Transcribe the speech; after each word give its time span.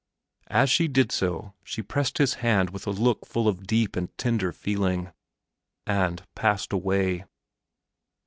As 0.47 0.71
she 0.71 0.87
did 0.87 1.11
so 1.11 1.53
she 1.63 1.83
pressed 1.83 2.17
his 2.17 2.33
hand 2.41 2.71
with 2.71 2.87
a 2.87 2.89
look 2.89 3.23
full 3.27 3.47
of 3.47 3.67
deep 3.67 3.95
and 3.95 4.09
tender 4.17 4.51
feeling, 4.51 5.11
and 5.85 6.23
passed 6.33 6.73
away. 6.73 7.25